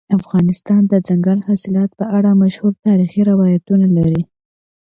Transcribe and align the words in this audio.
افغانستان 0.17 0.81
د 0.87 0.93
دځنګل 1.05 1.39
حاصلات 1.47 1.91
په 1.99 2.05
اړه 2.17 2.31
مشهور 2.43 2.73
تاریخی 2.87 3.21
روایتونه 3.31 3.85
لري. 3.97 4.21